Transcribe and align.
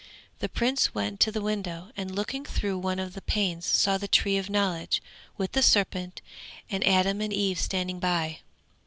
The 0.39 0.49
Prince 0.49 0.95
went 0.95 1.19
to 1.19 1.31
the 1.31 1.43
window, 1.43 1.91
and 1.95 2.15
looking 2.15 2.43
through 2.43 2.79
one 2.79 2.97
of 2.97 3.13
the 3.13 3.21
panes 3.21 3.67
saw 3.67 3.99
the 3.99 4.07
Tree 4.07 4.35
of 4.35 4.49
Knowledge, 4.49 4.99
with 5.37 5.51
the 5.51 5.61
Serpent, 5.61 6.21
and 6.71 6.83
Adam 6.87 7.21
and 7.21 7.31
Eve 7.31 7.59
standing 7.59 7.99
by. 7.99 8.39